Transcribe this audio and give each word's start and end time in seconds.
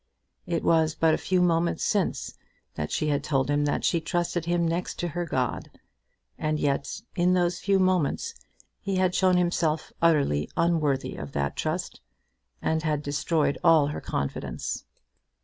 It 0.47 0.63
was 0.63 0.95
but 0.95 1.13
a 1.13 1.17
few 1.19 1.43
moments 1.43 1.83
since 1.83 2.33
she 2.89 3.09
had 3.09 3.23
told 3.23 3.51
him 3.51 3.65
that 3.65 3.85
she 3.85 4.01
trusted 4.01 4.45
him 4.45 4.67
next 4.67 4.97
to 4.97 5.09
her 5.09 5.25
God; 5.27 5.69
and 6.39 6.59
yet, 6.59 7.01
in 7.15 7.33
those 7.35 7.59
few 7.59 7.77
moments, 7.77 8.33
he 8.79 8.95
had 8.95 9.13
shown 9.13 9.37
himself 9.37 9.93
utterly 10.01 10.49
unworthy 10.57 11.17
of 11.17 11.33
that 11.33 11.55
trust, 11.55 12.01
and 12.63 12.81
had 12.81 13.03
destroyed 13.03 13.59
all 13.63 13.89
her 13.89 14.01
confidence. 14.01 14.85